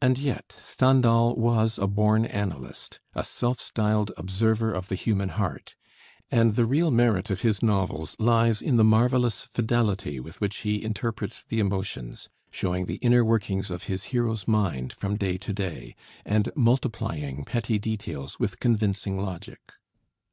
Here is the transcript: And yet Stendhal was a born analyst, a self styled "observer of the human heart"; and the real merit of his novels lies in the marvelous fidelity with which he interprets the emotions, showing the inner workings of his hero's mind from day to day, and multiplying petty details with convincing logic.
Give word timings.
And 0.00 0.18
yet 0.20 0.54
Stendhal 0.60 1.34
was 1.34 1.76
a 1.76 1.88
born 1.88 2.24
analyst, 2.24 3.00
a 3.12 3.24
self 3.24 3.58
styled 3.58 4.12
"observer 4.16 4.72
of 4.72 4.86
the 4.86 4.94
human 4.94 5.30
heart"; 5.30 5.74
and 6.30 6.54
the 6.54 6.64
real 6.64 6.92
merit 6.92 7.28
of 7.28 7.40
his 7.40 7.60
novels 7.60 8.14
lies 8.20 8.62
in 8.62 8.76
the 8.76 8.84
marvelous 8.84 9.42
fidelity 9.44 10.20
with 10.20 10.40
which 10.40 10.58
he 10.58 10.84
interprets 10.84 11.44
the 11.44 11.58
emotions, 11.58 12.28
showing 12.52 12.86
the 12.86 12.98
inner 13.02 13.24
workings 13.24 13.68
of 13.68 13.82
his 13.90 14.04
hero's 14.14 14.46
mind 14.46 14.92
from 14.92 15.16
day 15.16 15.38
to 15.38 15.52
day, 15.52 15.96
and 16.24 16.48
multiplying 16.54 17.44
petty 17.44 17.80
details 17.80 18.38
with 18.38 18.60
convincing 18.60 19.18
logic. 19.18 19.72